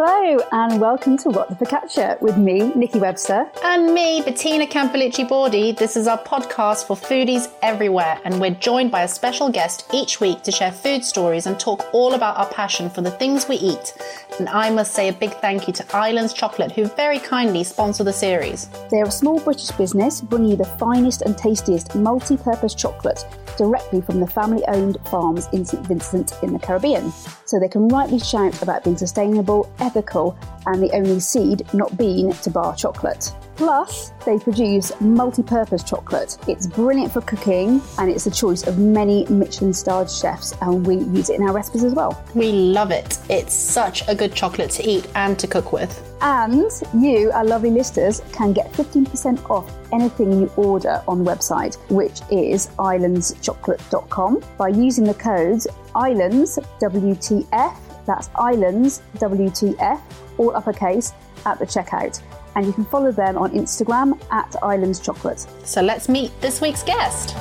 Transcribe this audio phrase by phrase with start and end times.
[0.00, 3.50] Hello and welcome to What the Focaccia with me, Nikki Webster.
[3.64, 5.76] And me, Bettina Campolucci Bordi.
[5.76, 10.20] This is our podcast for foodies everywhere, and we're joined by a special guest each
[10.20, 13.56] week to share food stories and talk all about our passion for the things we
[13.56, 13.92] eat.
[14.38, 18.04] And I must say a big thank you to Islands Chocolate, who very kindly sponsor
[18.04, 18.68] the series.
[18.92, 23.24] They're a small British business bringing you the finest and tastiest multi purpose chocolate
[23.58, 27.12] directly from the family owned farms in St Vincent in the Caribbean.
[27.44, 32.32] So they can rightly shout about being sustainable, ethical, and the only seed, not bean,
[32.32, 33.32] to bar chocolate.
[33.58, 36.38] Plus, they produce multi purpose chocolate.
[36.46, 40.98] It's brilliant for cooking and it's the choice of many Michelin starred chefs, and we
[40.98, 42.24] use it in our recipes as well.
[42.36, 43.18] We love it.
[43.28, 45.90] It's such a good chocolate to eat and to cook with.
[46.20, 51.76] And you, our lovely listeners, can get 15% off anything you order on the website,
[51.90, 60.00] which is islandschocolate.com, by using the code ISLANDS WTF, that's ISLANDS WTF,
[60.38, 61.12] all uppercase,
[61.46, 62.20] at the checkout.
[62.56, 65.46] And you can follow them on Instagram at Islands Chocolate.
[65.64, 67.36] So let's meet this week's guest.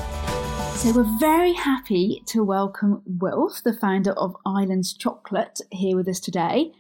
[0.76, 6.20] So we're very happy to welcome Wilf, the founder of Islands Chocolate, here with us
[6.20, 6.74] today.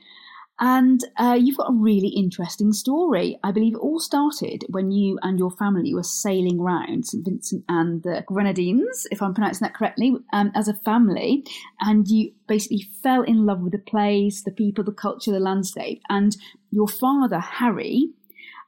[0.59, 3.38] And uh, you've got a really interesting story.
[3.44, 7.23] I believe it all started when you and your family were sailing around St.
[7.23, 11.44] Vincent and the Grenadines, if I'm pronouncing that correctly, um, as a family.
[11.80, 16.02] And you basically fell in love with the place, the people, the culture, the landscape.
[16.09, 16.36] And
[16.71, 18.09] your father, Harry,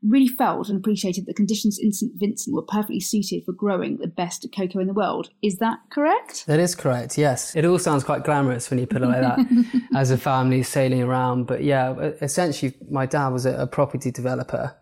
[0.02, 2.12] really felt and appreciated the conditions in St.
[2.16, 5.30] Vincent were perfectly suited for growing the best cocoa in the world.
[5.42, 6.46] Is that correct?
[6.46, 7.56] That is correct, yes.
[7.56, 9.40] It all sounds quite glamorous when you put it like that,
[9.96, 11.48] as a family sailing around.
[11.48, 14.76] But yeah, essentially, my dad was a, property developer.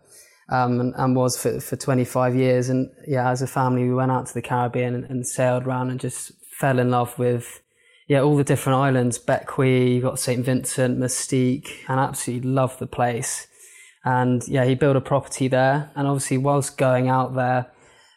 [0.50, 2.70] Um, and, and, was for, for 25 years.
[2.70, 5.90] And yeah, as a family, we went out to the Caribbean and, and sailed around
[5.90, 7.60] and just fell in love with
[8.08, 10.42] yeah, all the different islands, Bequia, you got St.
[10.42, 13.47] Vincent, Mustique, and absolutely loved the place.
[14.08, 15.90] And yeah, he built a property there.
[15.94, 17.66] And obviously, whilst going out there,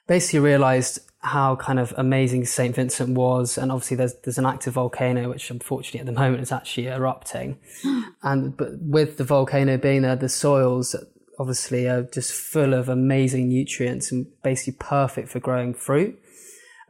[0.07, 2.73] basically realized how kind of amazing St.
[2.73, 3.57] Vincent was.
[3.57, 7.59] And obviously, there's, there's an active volcano, which unfortunately at the moment is actually erupting.
[8.23, 10.95] and but with the volcano being there, the soils
[11.38, 16.17] obviously are just full of amazing nutrients and basically perfect for growing fruit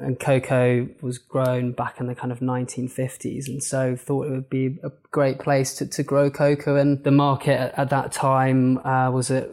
[0.01, 4.49] and cocoa was grown back in the kind of 1950s and so thought it would
[4.49, 6.75] be a great place to, to grow cocoa.
[6.75, 9.49] And the market at, at that time uh, was at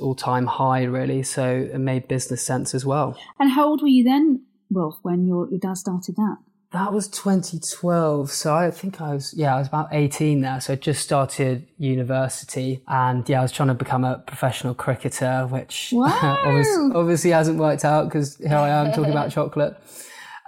[0.00, 3.18] all-time high really so it made business sense as well.
[3.38, 4.44] And how old were you then?
[4.70, 6.38] Well, when your, your dad started that
[6.72, 8.30] that was 2012.
[8.30, 10.60] So I think I was, yeah, I was about 18 there.
[10.60, 15.46] So I just started university and yeah, I was trying to become a professional cricketer,
[15.46, 16.38] which wow.
[16.44, 19.76] obviously, obviously, hasn't worked out because here I am talking about chocolate.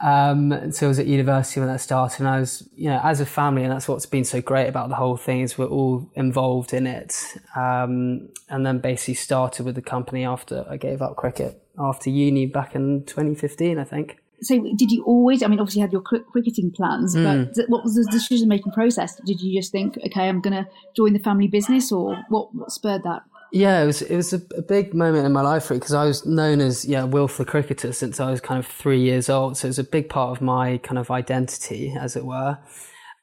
[0.02, 3.20] Um, so I was at university when that started and I was, you know, as
[3.20, 6.10] a family, and that's what's been so great about the whole thing is we're all
[6.14, 7.22] involved in it.
[7.54, 12.46] Um, and then basically started with the company after I gave up cricket after uni
[12.46, 16.02] back in 2015, I think so did you always i mean obviously you had your
[16.02, 17.50] cricketing plans mm.
[17.54, 20.68] but what was the decision making process did you just think okay i'm going to
[20.96, 23.22] join the family business or what, what spurred that
[23.54, 26.26] yeah, it was it was a, a big moment in my life because I was
[26.26, 29.56] known as yeah Wilf the cricketer since I was kind of three years old.
[29.56, 32.58] So it was a big part of my kind of identity, as it were.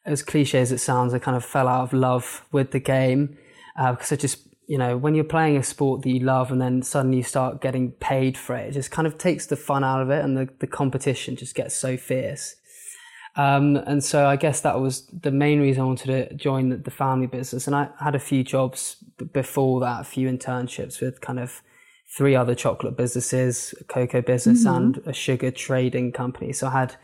[0.05, 3.37] As cliche as it sounds, I kind of fell out of love with the game
[3.77, 6.61] uh, because I just you know, when you're playing a sport that you love and
[6.61, 9.83] then suddenly you start getting paid for it, it just kind of takes the fun
[9.83, 12.55] out of it and the, the competition just gets so fierce.
[13.35, 16.77] Um, and so I guess that was the main reason I wanted to join the,
[16.77, 17.67] the family business.
[17.67, 18.95] And I had a few jobs
[19.33, 21.61] before that, a few internships with kind of
[22.17, 24.77] three other chocolate businesses, a cocoa business mm-hmm.
[24.77, 26.53] and a sugar trading company.
[26.53, 26.95] So I had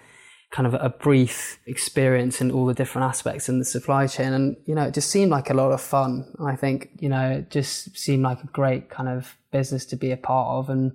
[0.52, 4.34] kind of a brief experience in all the different aspects in the supply chain.
[4.34, 6.34] And, you know, it just seemed like a lot of fun.
[6.44, 10.12] I think, you know, it just seemed like a great kind of business to be
[10.12, 10.70] a part of.
[10.70, 10.94] And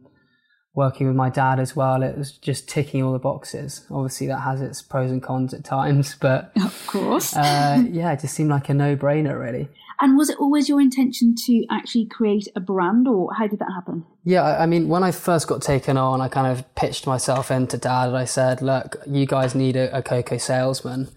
[0.74, 3.86] working with my dad as well, it was just ticking all the boxes.
[3.90, 8.20] Obviously, that has its pros and cons at times, but of course, uh, yeah, it
[8.20, 9.68] just seemed like a no brainer, really.
[10.02, 13.70] And was it always your intention to actually create a brand, or how did that
[13.72, 14.04] happen?
[14.24, 17.78] Yeah, I mean, when I first got taken on, I kind of pitched myself into
[17.78, 21.08] dad and I said, look, you guys need a, a cocoa salesman.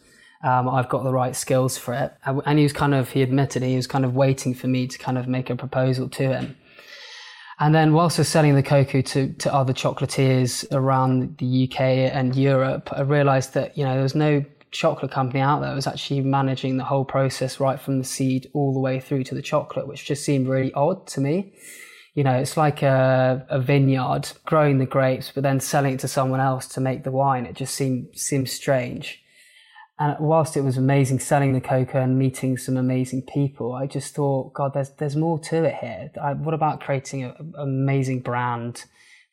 [0.43, 2.13] Um, I've got the right skills for it.
[2.23, 4.99] And he was kind of, he admitted he was kind of waiting for me to
[4.99, 6.55] kind of make a proposal to him.
[7.59, 11.79] And then whilst I was selling the cocoa to, to other chocolatiers around the UK
[12.13, 15.87] and Europe, I realized that, you know, there was no chocolate company out there was
[15.87, 19.41] actually managing the whole process right from the seed all the way through to the
[19.41, 21.53] chocolate, which just seemed really odd to me.
[22.13, 26.07] You know, it's like a, a vineyard growing the grapes, but then selling it to
[26.07, 27.45] someone else to make the wine.
[27.45, 29.21] It just seemed seemed strange.
[29.97, 34.13] And whilst it was amazing selling the cocoa and meeting some amazing people, I just
[34.13, 36.11] thought, God, there's there's more to it here.
[36.21, 38.85] I, what about creating an amazing brand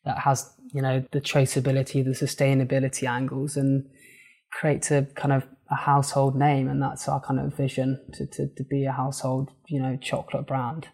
[0.05, 3.89] that has, you know, the traceability, the sustainability angles, and
[4.59, 6.67] creates a kind of a household name?
[6.67, 10.47] And that's our kind of vision to to, to be a household, you know, chocolate
[10.47, 10.87] brand.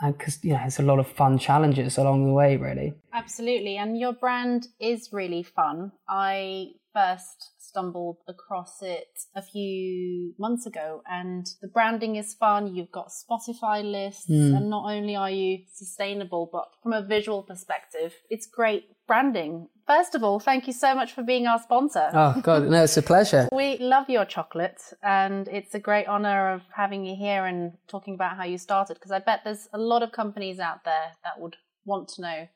[0.00, 2.94] And because you know, it's a lot of fun challenges along the way, really.
[3.14, 5.92] Absolutely, and your brand is really fun.
[6.08, 12.90] I first stumbled across it a few months ago and the branding is fun you've
[12.90, 14.56] got spotify lists mm.
[14.56, 20.14] and not only are you sustainable but from a visual perspective it's great branding first
[20.14, 23.02] of all thank you so much for being our sponsor oh god no it's a
[23.02, 27.72] pleasure we love your chocolate and it's a great honor of having you here and
[27.88, 31.12] talking about how you started because i bet there's a lot of companies out there
[31.24, 32.48] that would want to know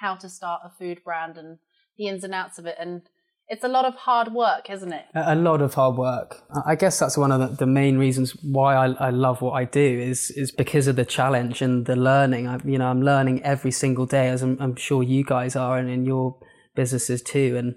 [0.00, 1.58] how to start a food brand and
[1.98, 3.02] the ins and outs of it and
[3.48, 5.04] it's a lot of hard work, isn't it?
[5.14, 6.42] A lot of hard work.
[6.64, 9.80] I guess that's one of the, main reasons why I, I, love what I do
[9.80, 12.46] is is because of the challenge and the learning.
[12.46, 15.76] I, you know, I'm learning every single day, as I'm, I'm sure you guys are,
[15.76, 16.36] and in your
[16.74, 17.56] businesses too.
[17.56, 17.74] And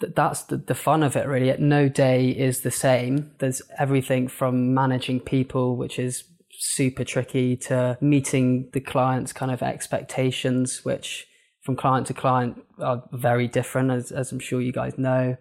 [0.00, 1.54] th- that's the, the fun of it, really.
[1.58, 3.32] No day is the same.
[3.38, 9.62] There's everything from managing people, which is super tricky, to meeting the client's kind of
[9.62, 11.26] expectations, which
[11.62, 15.36] from client to client are very different, as, as I'm sure you guys know.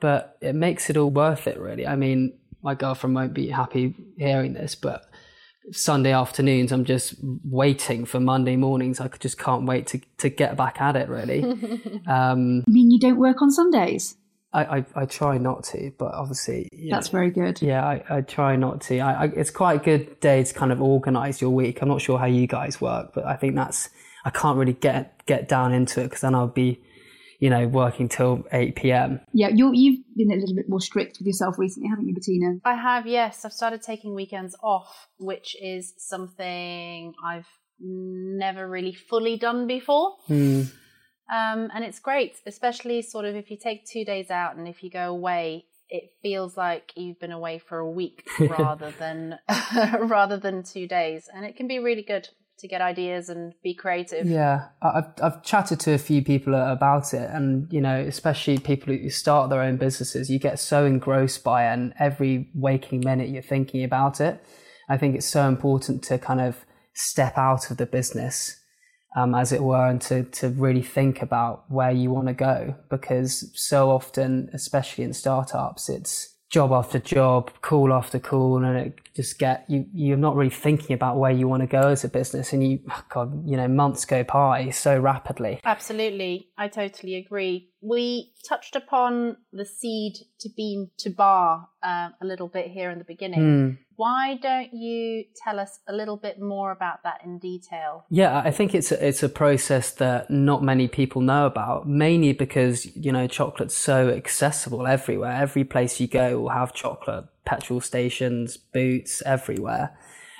[0.00, 1.86] But it makes it all worth it, really.
[1.86, 5.04] I mean, my girlfriend won't be happy hearing this, but
[5.70, 7.14] Sunday afternoons, I'm just
[7.44, 9.00] waiting for Monday mornings.
[9.00, 11.42] I just can't wait to, to get back at it, really.
[12.06, 14.16] um, you mean you don't work on Sundays?
[14.52, 17.62] I, I, I, try not to, but obviously that's very good.
[17.62, 18.98] Yeah, I, I try not to.
[19.00, 21.80] I, I, it's quite a good day to kind of organise your week.
[21.80, 23.88] I'm not sure how you guys work, but I think that's
[24.24, 26.82] I can't really get get down into it because then I'll be,
[27.42, 29.20] you know, working till eight p.m.
[29.32, 32.58] Yeah, you you've been a little bit more strict with yourself recently, haven't you, Bettina?
[32.64, 33.04] I have.
[33.04, 37.48] Yes, I've started taking weekends off, which is something I've
[37.80, 40.14] never really fully done before.
[40.28, 40.62] Hmm.
[41.34, 44.84] Um, and it's great, especially sort of if you take two days out and if
[44.84, 49.40] you go away, it feels like you've been away for a week rather than
[49.98, 52.28] rather than two days, and it can be really good
[52.62, 54.26] to get ideas and be creative.
[54.26, 58.94] Yeah, I've I've chatted to a few people about it, and you know, especially people
[58.94, 63.28] who start their own businesses, you get so engrossed by it, and every waking minute
[63.28, 64.42] you're thinking about it.
[64.88, 66.64] I think it's so important to kind of
[66.94, 68.56] step out of the business,
[69.16, 72.76] um, as it were, and to to really think about where you want to go,
[72.88, 79.00] because so often, especially in startups, it's job after job, call after call, and it
[79.16, 79.86] just get you.
[79.92, 82.78] You're not really thinking about where you want to go as a business, and you,
[82.90, 85.60] oh God, you know, months go by so rapidly.
[85.64, 87.71] Absolutely, I totally agree.
[87.82, 92.98] We touched upon the seed to bean to bar uh, a little bit here in
[92.98, 93.40] the beginning.
[93.40, 93.78] Mm.
[93.96, 98.04] Why don't you tell us a little bit more about that in detail?
[98.08, 102.32] Yeah, I think it's a, it's a process that not many people know about, mainly
[102.32, 105.32] because, you know, chocolate's so accessible everywhere.
[105.32, 109.96] Every place you go will have chocolate, petrol stations, boots, everywhere.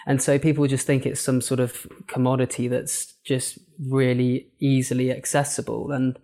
[0.06, 5.92] And so people just think it's some sort of commodity that's just really easily accessible.
[5.92, 6.18] And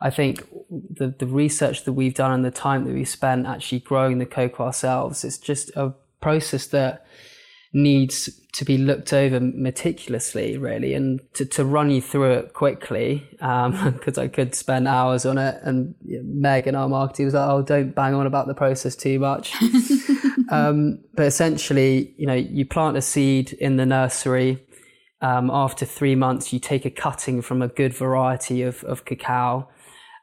[0.00, 3.80] I think the, the research that we've done and the time that we spent actually
[3.80, 7.06] growing the cocoa ourselves, it's just a process that
[7.72, 13.28] needs to be looked over meticulously, really, and to, to run you through it quickly,
[13.32, 15.60] because um, I could spend hours on it.
[15.62, 19.18] And Meg and our marketing was like, "Oh, don't bang on about the process too
[19.18, 19.54] much."
[20.50, 24.62] um, but essentially, you know, you plant a seed in the nursery.
[25.22, 29.68] Um, after three months, you take a cutting from a good variety of, of cacao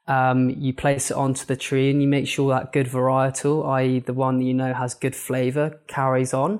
[0.07, 3.99] um, you place it onto the tree and you make sure that good varietal, i.e.,
[3.99, 6.59] the one that you know has good flavor, carries on.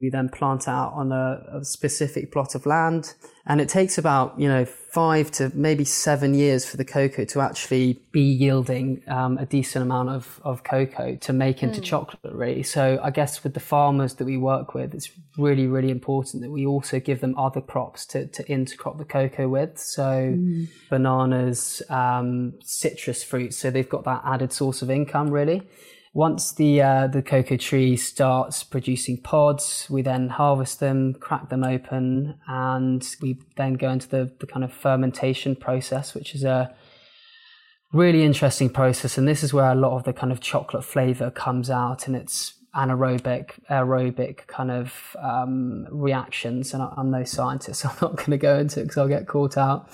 [0.00, 3.14] We then plant out on a, a, specific plot of land,
[3.46, 7.40] and it takes about you know five to maybe seven years for the cocoa to
[7.40, 11.84] actually be yielding um, a decent amount of, of cocoa to make into mm.
[11.84, 12.34] chocolate.
[12.34, 16.42] Really, so I guess with the farmers that we work with, it's really really important
[16.42, 19.78] that we also give them other crops to to intercrop the cocoa with.
[19.78, 20.68] So mm.
[20.90, 25.62] bananas, um, citrus fruits, so they've got that added source of income really.
[26.14, 31.64] Once the uh, the cocoa tree starts producing pods, we then harvest them, crack them
[31.64, 36.72] open, and we then go into the, the kind of fermentation process, which is a
[37.92, 39.18] really interesting process.
[39.18, 42.14] And this is where a lot of the kind of chocolate flavor comes out, and
[42.14, 46.72] it's anaerobic, aerobic kind of um, reactions.
[46.72, 49.08] And I, am no scientist, so I'm not going to go into it because I'll
[49.08, 49.90] get caught out.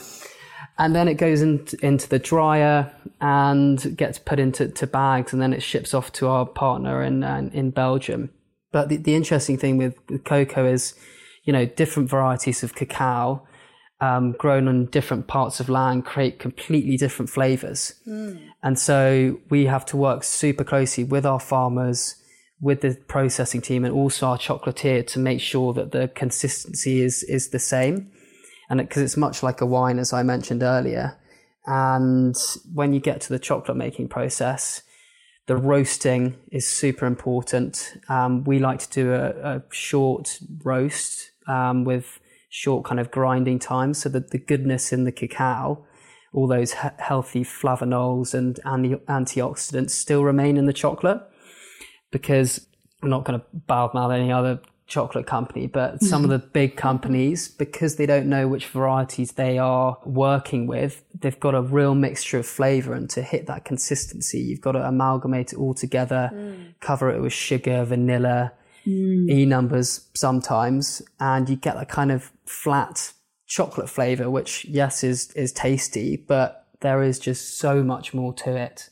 [0.80, 5.40] And then it goes into, into the dryer and gets put into to bags, and
[5.40, 8.30] then it ships off to our partner in in, in Belgium.
[8.72, 10.94] But the, the interesting thing with, with cocoa is,
[11.44, 13.46] you know, different varieties of cacao
[14.00, 17.94] um, grown on different parts of land create completely different flavors.
[18.06, 18.40] Mm.
[18.62, 22.16] And so we have to work super closely with our farmers,
[22.60, 27.22] with the processing team, and also our chocolatier to make sure that the consistency is
[27.24, 28.10] is the same.
[28.70, 31.18] And because it, it's much like a wine, as I mentioned earlier.
[31.66, 32.36] And
[32.72, 34.82] when you get to the chocolate making process,
[35.46, 37.98] the roasting is super important.
[38.08, 43.58] Um, we like to do a, a short roast um, with short kind of grinding
[43.58, 45.84] time so that the goodness in the cacao,
[46.32, 51.20] all those he- healthy flavonols and anti- antioxidants still remain in the chocolate.
[52.12, 52.66] Because
[53.02, 54.60] I'm not going to badmouth any other
[54.90, 59.56] chocolate company, but some of the big companies, because they don't know which varieties they
[59.56, 62.92] are working with, they've got a real mixture of flavor.
[62.92, 66.74] And to hit that consistency, you've got to amalgamate it all together, mm.
[66.80, 68.52] cover it with sugar, vanilla,
[68.86, 69.30] mm.
[69.30, 73.12] E numbers sometimes, and you get that kind of flat
[73.46, 78.56] chocolate flavor, which yes is is tasty, but there is just so much more to
[78.56, 78.90] it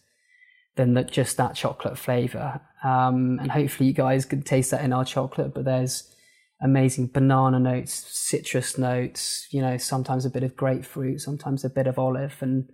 [0.77, 2.61] than that just that chocolate flavor.
[2.85, 5.55] Um, and hopefully you guys can taste that in our chocolate.
[5.55, 6.15] But there's
[6.63, 11.87] amazing banana notes, citrus notes, you know, sometimes a bit of grapefruit, sometimes a bit
[11.87, 12.69] of olive, and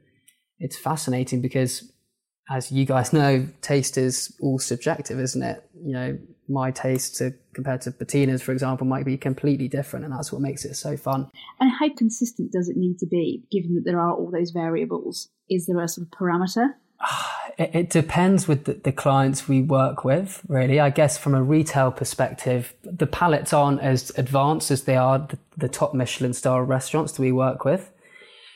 [0.59, 1.93] it's fascinating because
[2.51, 5.69] as you guys know, taste is all subjective, isn't it?
[5.75, 6.19] You know,
[6.49, 10.43] my taste to compared to Bettina's, for example, might be completely different, and that's what
[10.43, 11.31] makes it so fun.
[11.61, 15.29] And how consistent does it need to be, given that there are all those variables?
[15.49, 16.75] Is there a sort of parameter?
[17.57, 20.81] It, it depends with the, the, clients we work with, really.
[20.81, 25.39] I guess from a retail perspective, the palettes aren't as advanced as they are the,
[25.57, 27.93] the top Michelin star restaurants that we work with.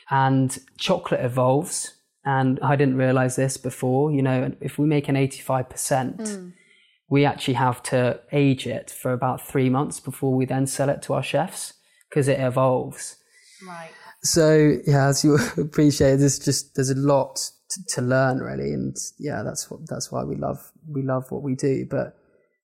[0.09, 1.93] And chocolate evolves.
[2.25, 4.11] And I didn't realize this before.
[4.11, 6.53] You know, if we make an 85%, mm
[7.09, 11.01] we actually have to age it for about three months before we then sell it
[11.01, 11.73] to our chefs
[12.07, 13.17] because it evolves.
[13.67, 13.89] Right.
[14.23, 17.35] So yeah, as you appreciate, there's just there's a lot
[17.69, 21.41] to, to, learn really, and yeah, that's what that's why we love we love what
[21.41, 21.85] we do.
[21.89, 22.17] But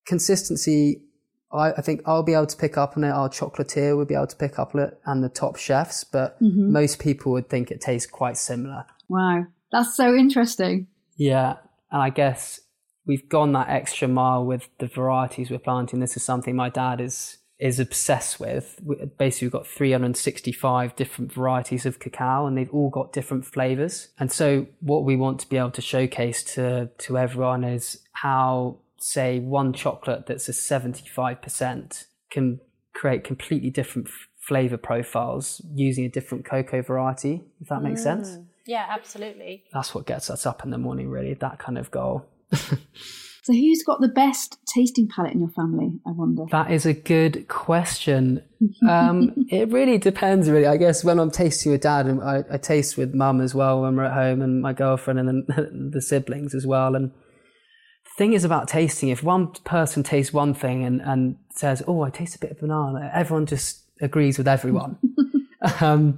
[0.05, 1.03] consistency,
[1.51, 3.11] I, I think I'll be able to pick up on it.
[3.11, 6.03] Our chocolatier will be able to pick up on it, and the top chefs.
[6.03, 6.71] But mm-hmm.
[6.71, 8.85] most people would think it tastes quite similar.
[9.07, 10.87] Wow, that's so interesting.
[11.17, 11.55] Yeah,
[11.91, 12.59] and I guess
[13.05, 15.99] we've gone that extra mile with the varieties we're planting.
[15.99, 18.79] This is something my dad is is obsessed with.
[19.17, 24.09] Basically, we've got 365 different varieties of cacao, and they've all got different flavors.
[24.19, 28.77] And so, what we want to be able to showcase to to everyone is how,
[28.97, 32.59] say, one chocolate that's a 75% can
[32.93, 37.43] create completely different f- flavor profiles using a different cocoa variety.
[37.61, 38.03] If that makes mm.
[38.03, 38.37] sense.
[38.65, 39.63] Yeah, absolutely.
[39.71, 41.35] That's what gets us up in the morning, really.
[41.35, 42.25] That kind of goal.
[43.45, 45.91] so, who's got the best tasting palate in your family?
[46.07, 46.45] I wonder.
[46.49, 48.41] That is a good question.
[48.89, 50.65] Um, it really depends, really.
[50.65, 53.83] I guess when I'm tasting with dad, and I, I taste with mum as well
[53.83, 56.95] when we're at home, and my girlfriend, and then the siblings as well.
[56.95, 61.83] And the thing is about tasting, if one person tastes one thing and, and says,
[61.87, 64.97] "Oh, I taste a bit of banana," everyone just agrees with everyone.
[65.81, 66.17] um,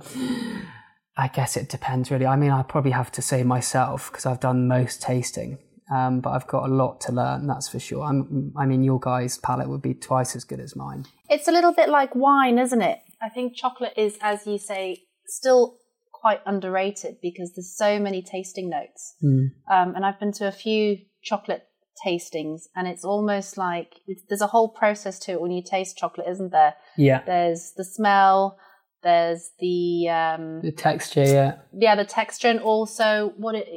[1.17, 2.27] I guess it depends really.
[2.27, 5.57] I mean, I probably have to say myself because I've done most tasting.
[5.93, 8.03] Um, but I've got a lot to learn, that's for sure.
[8.03, 11.05] I'm, I mean, your guys' palate would be twice as good as mine.
[11.29, 12.99] It's a little bit like wine, isn't it?
[13.21, 15.77] I think chocolate is, as you say, still
[16.13, 19.15] quite underrated because there's so many tasting notes.
[19.23, 19.51] Mm.
[19.71, 21.63] Um, and I've been to a few chocolate
[22.05, 25.97] tastings, and it's almost like it's, there's a whole process to it when you taste
[25.97, 26.75] chocolate, isn't there?
[26.97, 27.23] Yeah.
[27.25, 28.59] There's the smell.
[29.03, 33.67] There's the um, the texture, yeah, yeah, the texture, and also what it,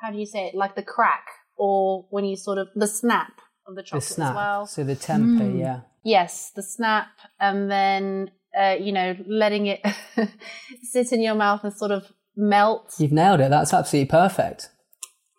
[0.00, 0.54] how do you say it?
[0.54, 1.26] Like the crack
[1.58, 4.30] or when you sort of the snap of the chocolate the snap.
[4.30, 4.66] as well.
[4.66, 5.58] So the temper, mm.
[5.58, 5.80] yeah.
[6.04, 9.84] Yes, the snap, and then uh, you know letting it
[10.82, 12.04] sit in your mouth and sort of
[12.36, 12.94] melt.
[12.98, 13.50] You've nailed it.
[13.50, 14.70] That's absolutely perfect.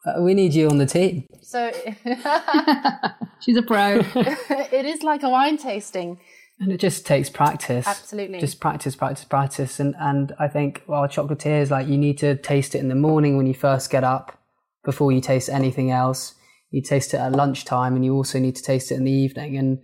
[0.05, 1.25] Uh, we need you on the team.
[1.41, 1.71] So
[3.41, 4.01] she's a pro.
[4.15, 6.19] it is like a wine tasting.
[6.61, 7.87] And it just takes practice.
[7.87, 8.39] Absolutely.
[8.39, 9.79] Just practice, practice, practice.
[9.79, 13.37] And and I think well chocolatiers like you need to taste it in the morning
[13.37, 14.38] when you first get up
[14.83, 16.35] before you taste anything else.
[16.71, 19.57] You taste it at lunchtime, and you also need to taste it in the evening.
[19.57, 19.79] And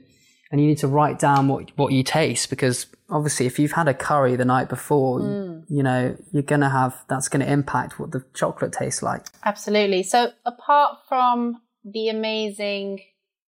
[0.52, 3.88] and you need to write down what what you taste because obviously, if you've had
[3.88, 5.64] a curry the night before, mm.
[5.68, 9.25] you, you know you're gonna have that's gonna impact what the chocolate tastes like.
[9.44, 10.04] Absolutely.
[10.04, 13.00] So apart from the amazing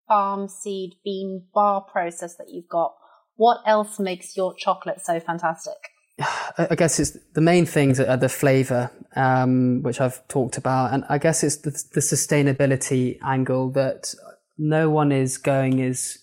[0.08, 2.94] farm seed bean bar process that you've got,
[3.36, 5.74] what else makes your chocolate so fantastic?
[6.58, 11.04] I guess it's the main things are the flavor, um, which I've talked about, and
[11.08, 14.14] I guess it's the, the, sustainability angle that
[14.58, 16.18] no one is going as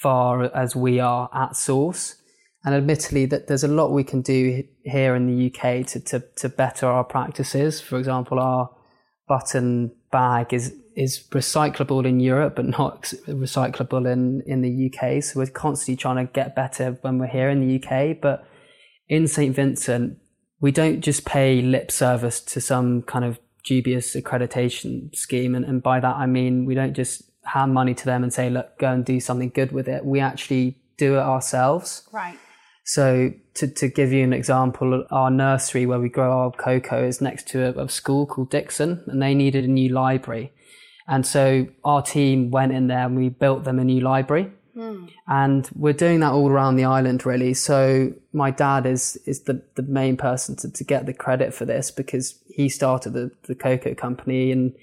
[0.00, 2.16] far as we are at source.
[2.64, 6.22] And admittedly, that there's a lot we can do here in the UK to, to,
[6.36, 7.80] to better our practices.
[7.80, 8.70] For example, our
[9.26, 15.22] button bag is is recyclable in Europe, but not recyclable in, in the UK.
[15.22, 18.20] So we're constantly trying to get better when we're here in the UK.
[18.20, 18.46] But
[19.12, 19.54] in St.
[19.54, 20.16] Vincent,
[20.62, 25.54] we don't just pay lip service to some kind of dubious accreditation scheme.
[25.54, 28.48] And, and by that, I mean, we don't just hand money to them and say,
[28.48, 30.06] look, go and do something good with it.
[30.06, 32.08] We actually do it ourselves.
[32.10, 32.38] Right.
[32.84, 37.20] So to, to give you an example, our nursery where we grow our cocoa is
[37.20, 40.54] next to a, a school called Dixon and they needed a new library.
[41.06, 44.52] And so our team went in there and we built them a new library.
[44.76, 45.10] Mm.
[45.26, 47.54] And we're doing that all around the island, really.
[47.54, 51.64] So my dad is is the, the main person to, to get the credit for
[51.64, 54.50] this because he started the, the cocoa company.
[54.50, 54.74] And,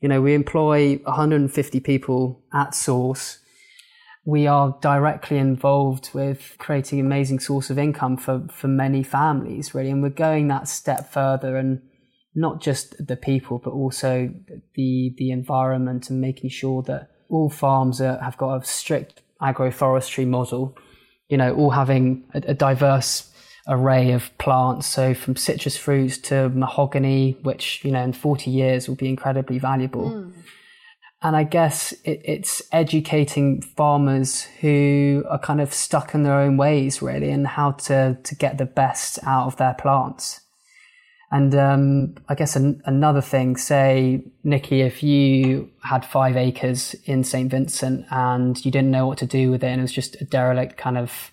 [0.00, 3.38] you know, we employ 150 people at source.
[4.24, 9.74] We are directly involved with creating an amazing source of income for, for many families,
[9.74, 9.90] really.
[9.90, 11.82] And we're going that step further and
[12.34, 14.32] not just the people, but also
[14.74, 20.26] the the environment and making sure that all farms are, have got a strict agroforestry
[20.26, 20.76] model.
[21.28, 23.32] You know, all having a, a diverse
[23.66, 24.86] array of plants.
[24.86, 29.58] So from citrus fruits to mahogany, which you know in forty years will be incredibly
[29.58, 30.10] valuable.
[30.10, 30.32] Mm.
[31.24, 36.56] And I guess it, it's educating farmers who are kind of stuck in their own
[36.56, 40.41] ways, really, and how to to get the best out of their plants.
[41.32, 47.24] And um, I guess an, another thing, say, Nikki, if you had five acres in
[47.24, 47.50] St.
[47.50, 50.26] Vincent and you didn't know what to do with it and it was just a
[50.26, 51.30] derelict kind of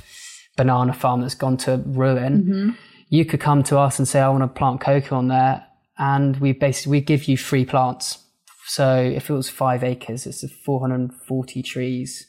[0.56, 2.70] banana farm that's gone to ruin, mm-hmm.
[3.10, 5.66] you could come to us and say, I want to plant cocoa on there.
[5.98, 8.20] And we basically, we give you free plants.
[8.68, 12.26] So if it was five acres, it's 440 trees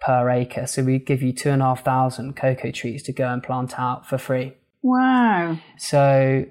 [0.00, 0.68] per acre.
[0.68, 3.76] So we give you two and a half thousand cocoa trees to go and plant
[3.76, 4.52] out for free.
[4.82, 5.58] Wow.
[5.78, 6.46] So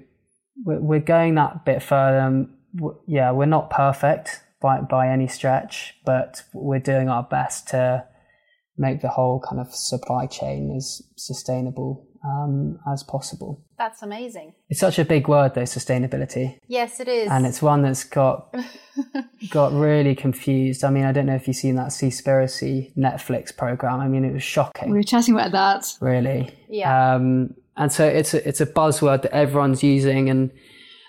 [0.56, 2.46] we're going that bit further.
[3.06, 8.06] Yeah, we're not perfect by by any stretch, but we're doing our best to
[8.76, 13.62] make the whole kind of supply chain as sustainable um, as possible.
[13.76, 14.54] That's amazing.
[14.68, 16.58] It's such a big word, though, sustainability.
[16.68, 18.54] Yes, it is, and it's one that's got
[19.50, 20.84] got really confused.
[20.84, 24.00] I mean, I don't know if you've seen that Seaspiracy Netflix program.
[24.00, 24.90] I mean, it was shocking.
[24.90, 25.92] We were chatting about that.
[26.00, 26.54] Really?
[26.68, 27.14] Yeah.
[27.14, 30.28] Um, and so it's a, it's a buzzword that everyone's using.
[30.28, 30.50] And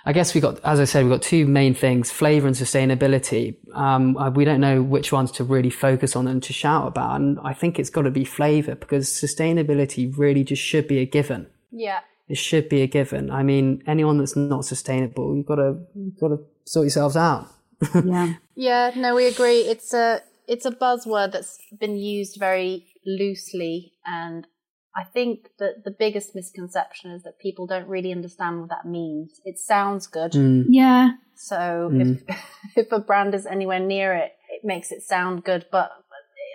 [0.06, 3.56] I guess we got, as I said, we've got two main things, flavor and sustainability.
[3.73, 7.19] Um, we don't know which ones to really focus on and to shout about.
[7.19, 11.06] And I think it's got to be flavor because sustainability really just should be a
[11.06, 11.47] given.
[11.71, 11.99] Yeah.
[12.30, 13.30] It should be a given.
[13.30, 17.49] I mean, anyone that's not sustainable, you've got to, you've got to sort yourselves out.
[18.06, 18.36] yeah.
[18.56, 18.91] Yeah.
[18.95, 19.62] No, we agree.
[19.62, 24.47] It's a, it's a buzzword that's been used very loosely and
[24.95, 29.41] I think that the biggest misconception is that people don't really understand what that means.
[29.43, 30.34] It sounds good.
[30.34, 30.65] Mm.
[30.69, 31.12] Yeah.
[31.36, 32.21] So mm.
[32.27, 32.39] if
[32.75, 35.91] if a brand is anywhere near it, it makes it sound good, but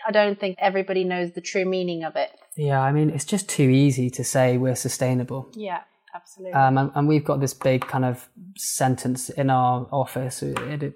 [0.06, 2.30] I don't think everybody knows the true meaning of it.
[2.56, 5.48] Yeah, I mean, it's just too easy to say we're sustainable.
[5.54, 5.82] Yeah,
[6.14, 6.54] absolutely.
[6.54, 10.42] Um, and, and, we've got this big kind of sentence in our office,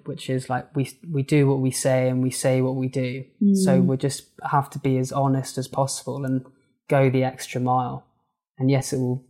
[0.05, 3.23] which is like we we do what we say and we say what we do.
[3.41, 3.55] Mm.
[3.55, 6.45] So we just have to be as honest as possible and
[6.89, 8.05] go the extra mile.
[8.57, 9.23] And yes, it will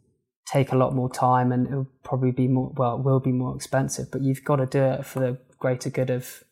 [0.46, 3.32] take a lot more time and it will probably be more, well, it will be
[3.32, 6.44] more expensive, but you've got to do it for the greater good of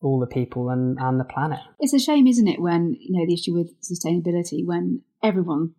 [0.00, 1.60] all the people and, and the planet.
[1.78, 5.74] It's a shame, isn't it, when, you know, the issue with sustainability, when everyone,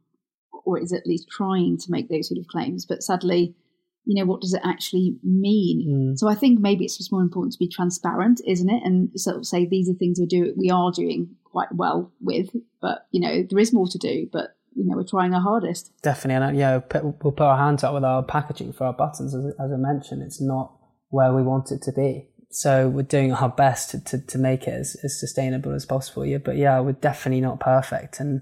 [0.65, 3.55] or is at least trying to make those sort of claims, but sadly,
[4.05, 6.13] you know, what does it actually mean?
[6.13, 6.17] Mm.
[6.17, 8.83] So I think maybe it's just more important to be transparent, isn't it?
[8.83, 12.49] And sort of say these are things we do we are doing quite well with,
[12.81, 15.91] but you know, there is more to do, but you know, we're trying our hardest.
[16.01, 19.35] Definitely, and yeah, we'll put our hands up with our packaging for our buttons.
[19.35, 20.73] As, as I mentioned, it's not
[21.09, 22.27] where we want it to be.
[22.49, 26.25] So we're doing our best to, to, to make it as, as sustainable as possible.
[26.25, 28.41] Yeah, but yeah, we're definitely not perfect, and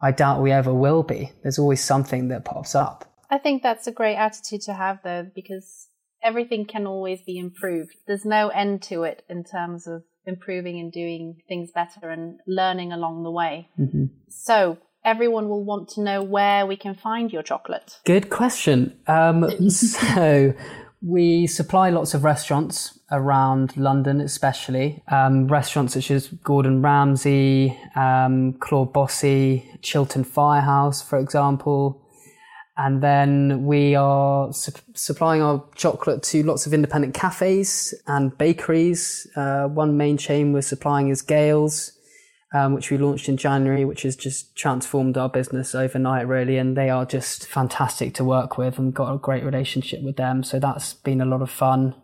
[0.00, 1.32] I doubt we ever will be.
[1.42, 3.04] There's always something that pops up.
[3.30, 5.88] I think that's a great attitude to have, though, because
[6.22, 7.94] everything can always be improved.
[8.06, 12.92] There's no end to it in terms of improving and doing things better and learning
[12.92, 13.68] along the way.
[13.78, 14.06] Mm-hmm.
[14.28, 17.98] So, everyone will want to know where we can find your chocolate.
[18.04, 18.98] Good question.
[19.06, 20.54] Um, so,
[21.00, 28.54] we supply lots of restaurants around London, especially um, restaurants such as Gordon Ramsay, um,
[28.54, 32.02] Claude Bosi, Chiltern Firehouse, for example.
[32.78, 39.26] And then we are su- supplying our chocolate to lots of independent cafes and bakeries.
[39.34, 41.90] Uh, one main chain we're supplying is Gail's,
[42.54, 46.56] um, which we launched in January, which has just transformed our business overnight, really.
[46.56, 50.44] And they are just fantastic to work with and got a great relationship with them.
[50.44, 51.96] So that's been a lot of fun.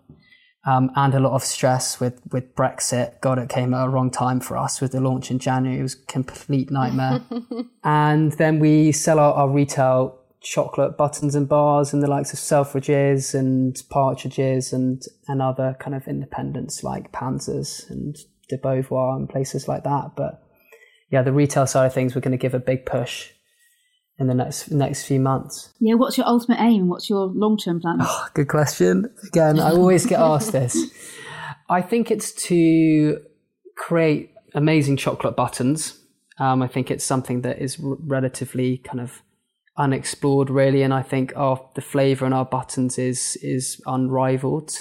[0.67, 3.21] Um, and a lot of stress with, with Brexit.
[3.21, 5.79] God, it came at a wrong time for us with the launch in January.
[5.79, 7.21] It was a complete nightmare.
[7.85, 12.39] and then we sell our, our retail chocolate buttons and bars and the likes of
[12.39, 18.17] Selfridges and Partridges and, and other kind of independents like Panzers and
[18.49, 20.13] De Beauvoir and places like that.
[20.17, 20.43] But
[21.11, 23.31] yeah, the retail side of things, we're going to give a big push
[24.19, 25.73] in the next next few months.
[25.81, 26.89] Yeah, what's your ultimate aim?
[26.89, 27.99] What's your long term plan?
[28.01, 29.13] Oh, good question.
[29.27, 30.77] Again, I always get asked this.
[31.69, 33.21] I think it's to
[33.77, 35.99] create amazing chocolate buttons.
[36.39, 39.23] Um, I think it's something that is r- relatively kind of
[39.77, 44.73] unexplored, really, and I think our the flavour in our buttons is is unrivaled.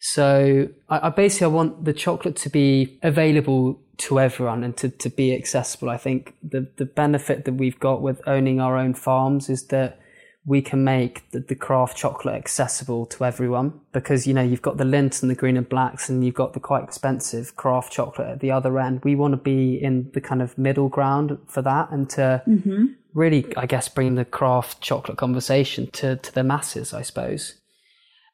[0.00, 4.88] So I, I basically I want the chocolate to be available to everyone and to,
[4.88, 5.88] to be accessible.
[5.88, 10.00] I think the, the benefit that we've got with owning our own farms is that
[10.44, 14.76] we can make the, the craft chocolate accessible to everyone because, you know, you've got
[14.76, 18.28] the Lindt and the green and blacks and you've got the quite expensive craft chocolate
[18.28, 19.04] at the other end.
[19.04, 22.86] We want to be in the kind of middle ground for that and to mm-hmm.
[23.14, 27.60] Really, I guess, bring the craft chocolate conversation to, to the masses, I suppose.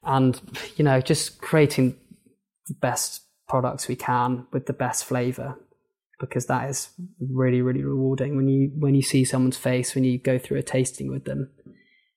[0.02, 0.40] And,
[0.76, 1.96] you know, just creating
[2.66, 5.58] the best products we can with the best flavor
[6.20, 10.18] because that is really really rewarding when you when you see someone's face when you
[10.18, 11.50] go through a tasting with them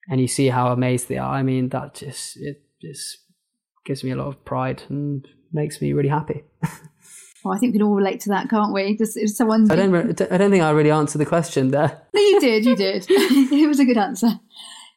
[0.10, 3.20] and you see how amazed they are i mean that just it just
[3.86, 6.44] gives me a lot of pride and makes me really happy
[7.44, 8.98] well, I think we can all relate to that, can't we?
[8.98, 9.94] Just if someone, I don't,
[10.32, 12.02] I don't think I really answered the question there.
[12.14, 13.06] No, you did, you did.
[13.10, 14.40] it was a good answer.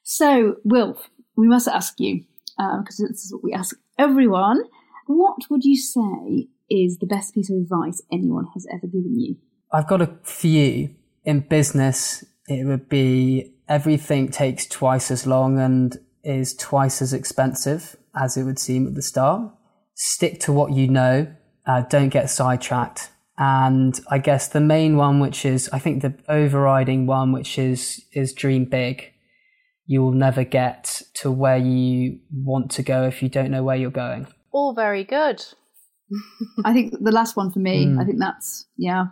[0.03, 2.25] So, Wilf, we must ask you
[2.57, 4.63] because uh, this is what we ask everyone.
[5.07, 9.37] What would you say is the best piece of advice anyone has ever given you?
[9.73, 10.95] I've got a few.
[11.25, 17.97] In business, it would be everything takes twice as long and is twice as expensive
[18.15, 19.51] as it would seem at the start.
[19.95, 21.35] Stick to what you know.
[21.67, 23.11] Uh, don't get sidetracked.
[23.37, 28.05] And I guess the main one, which is, I think the overriding one, which is,
[28.13, 29.13] is dream big.
[29.87, 33.77] You will never get to where you want to go if you don't know where
[33.77, 35.45] you're going all very good.
[36.65, 38.01] I think the last one for me, mm.
[38.01, 39.07] I think that's, yeah,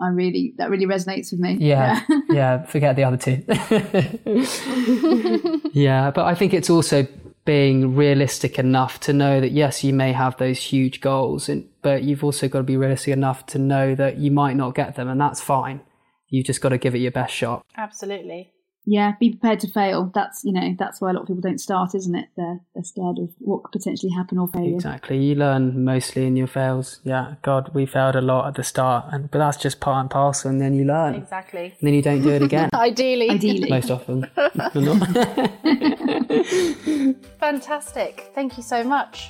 [0.00, 1.56] I really, that really resonates with me.
[1.60, 2.02] Yeah.
[2.08, 2.20] Yeah.
[2.30, 3.44] yeah forget the other two.
[5.72, 6.10] yeah.
[6.10, 7.06] But I think it's also
[7.48, 11.48] being realistic enough to know that, yes, you may have those huge goals,
[11.80, 14.96] but you've also got to be realistic enough to know that you might not get
[14.96, 15.80] them, and that's fine.
[16.28, 17.64] You've just got to give it your best shot.
[17.74, 18.52] Absolutely
[18.90, 20.10] yeah, be prepared to fail.
[20.14, 22.28] That's you know that's why a lot of people don't start, isn't it?
[22.38, 24.74] They're they're scared of what could potentially happen or fail.
[24.74, 25.22] Exactly.
[25.22, 27.00] You learn mostly in your fails.
[27.04, 30.10] Yeah, God, we failed a lot at the start, and but that's just part and
[30.10, 31.16] parcel, and then you learn.
[31.16, 31.64] Exactly.
[31.64, 32.70] And then you don't do it again.
[32.74, 33.28] Ideally.
[33.28, 33.68] Ideally.
[33.68, 34.26] Most often.
[37.40, 38.30] Fantastic.
[38.34, 39.28] Thank you so much.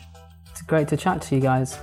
[0.52, 1.78] It's great to chat to you guys.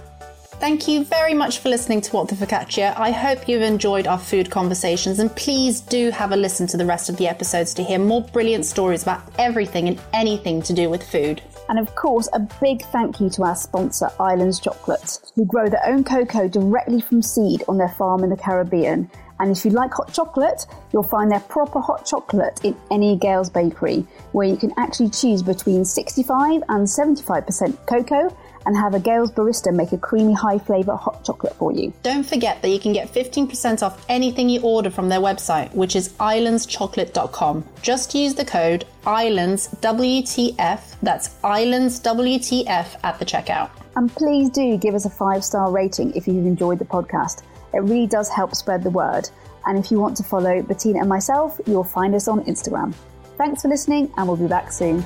[0.58, 2.98] Thank you very much for listening to What the Focaccia.
[2.98, 6.86] I hope you've enjoyed our food conversations and please do have a listen to the
[6.86, 10.90] rest of the episodes to hear more brilliant stories about everything and anything to do
[10.90, 11.42] with food.
[11.68, 15.86] And of course, a big thank you to our sponsor, Islands Chocolate, who grow their
[15.86, 19.10] own cocoa directly from seed on their farm in the Caribbean.
[19.40, 23.50] And if you like hot chocolate, you'll find their proper hot chocolate in any Gail's
[23.50, 29.32] bakery, where you can actually choose between 65 and 75% cocoa and have a Gail's
[29.32, 31.94] barista make a creamy high flavour hot chocolate for you.
[32.04, 35.96] Don't forget that you can get 15% off anything you order from their website, which
[35.96, 37.66] is islandschocolate.com.
[37.82, 43.70] Just use the code ISLANDSWTF, that's ISLANDSWTF at the checkout.
[43.96, 47.44] And please do give us a five star rating if you've enjoyed the podcast.
[47.74, 49.30] It really does help spread the word.
[49.66, 52.94] And if you want to follow Bettina and myself, you'll find us on Instagram.
[53.38, 55.04] Thanks for listening, and we'll be back soon.